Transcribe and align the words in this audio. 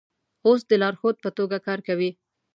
اوس 0.45 0.61
د 0.69 0.71
لارښود 0.81 1.15
په 1.23 1.29
توګه 1.37 1.57
کار 1.67 1.79
کوي. 1.87 2.09